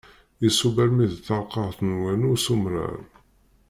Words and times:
Isubb 0.47 0.77
almi 0.83 1.05
d 1.11 1.15
talqaɛt 1.27 1.79
n 1.87 1.91
wanu 2.01 2.33
s 2.43 2.45
umrar. 2.53 2.97